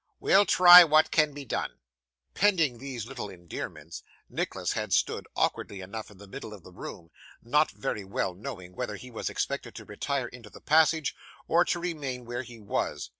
'We'll 0.19 0.47
try 0.47 0.83
what 0.83 1.11
can 1.11 1.31
be 1.31 1.45
done.' 1.45 1.77
Pending 2.33 2.79
these 2.79 3.05
little 3.05 3.29
endearments, 3.29 4.01
Nicholas 4.29 4.73
had 4.73 4.93
stood, 4.93 5.27
awkwardly 5.35 5.79
enough, 5.79 6.09
in 6.09 6.17
the 6.17 6.25
middle 6.27 6.55
of 6.55 6.63
the 6.63 6.71
room: 6.71 7.11
not 7.43 7.69
very 7.69 8.03
well 8.03 8.33
knowing 8.33 8.73
whether 8.73 8.95
he 8.95 9.11
was 9.11 9.29
expected 9.29 9.75
to 9.75 9.85
retire 9.85 10.25
into 10.27 10.49
the 10.49 10.59
passage, 10.59 11.15
or 11.47 11.63
to 11.65 11.79
remain 11.79 12.25
where 12.25 12.41
he 12.41 12.59
was. 12.59 13.09